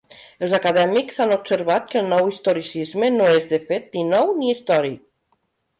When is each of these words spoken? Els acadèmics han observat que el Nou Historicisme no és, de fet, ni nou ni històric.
Els 0.45 0.53
acadèmics 0.57 1.19
han 1.25 1.33
observat 1.35 1.93
que 1.93 2.01
el 2.03 2.09
Nou 2.15 2.31
Historicisme 2.33 3.13
no 3.21 3.29
és, 3.39 3.47
de 3.55 3.65
fet, 3.71 3.89
ni 3.99 4.09
nou 4.17 4.37
ni 4.41 4.55
històric. 4.57 5.03